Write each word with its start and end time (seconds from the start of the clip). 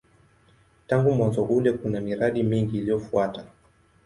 Tangu 0.87 1.11
mwanzo 1.11 1.43
ule 1.43 1.71
kuna 1.73 2.01
miradi 2.01 2.43
mingi 2.43 2.77
iliyofuata. 2.77 3.43